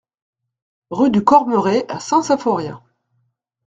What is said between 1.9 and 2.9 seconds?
Saint-Symphorien